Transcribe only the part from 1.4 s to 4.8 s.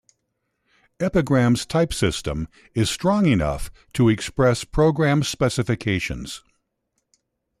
type system is strong enough to express